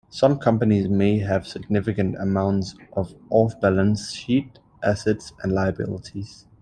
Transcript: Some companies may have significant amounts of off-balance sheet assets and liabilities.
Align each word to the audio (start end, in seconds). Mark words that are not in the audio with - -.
Some 0.09 0.39
companies 0.39 0.89
may 0.89 1.19
have 1.19 1.45
significant 1.45 2.15
amounts 2.19 2.73
of 2.93 3.13
off-balance 3.29 4.13
sheet 4.13 4.57
assets 4.81 5.31
and 5.43 5.51
liabilities. 5.53 6.47